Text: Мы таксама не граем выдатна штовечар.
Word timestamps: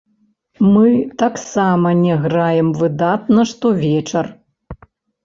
Мы 0.73 0.85
таксама 1.23 1.91
не 2.05 2.15
граем 2.23 2.71
выдатна 2.79 3.45
штовечар. 3.51 4.25